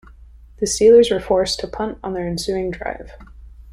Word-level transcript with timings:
The 0.57 0.65
Steelers 0.65 1.11
were 1.11 1.19
forced 1.19 1.59
to 1.59 1.67
punt 1.67 1.99
on 2.03 2.13
their 2.15 2.27
ensuing 2.27 2.71
drive. 2.71 3.11